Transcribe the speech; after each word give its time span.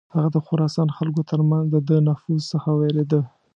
هغه 0.13 0.29
د 0.35 0.37
خراسان 0.45 0.87
خلکو 0.97 1.21
تر 1.31 1.39
منځ 1.49 1.65
د 1.71 1.77
ده 1.87 1.97
نفوذ 2.07 2.41
څخه 2.53 2.69
ویرېده. 2.79 3.21